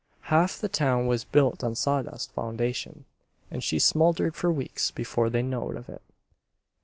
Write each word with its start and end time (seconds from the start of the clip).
Ha'f 0.31 0.57
the 0.59 0.67
town 0.67 1.05
was 1.05 1.25
built 1.25 1.63
on 1.63 1.75
sawdust 1.75 2.31
foundation 2.31 3.05
an' 3.51 3.59
she 3.59 3.77
smouldered 3.77 4.33
for 4.35 4.51
weeks 4.51 4.89
before 4.89 5.29
they 5.29 5.43
knowed 5.43 5.75
of 5.75 5.89
it. 5.89 6.01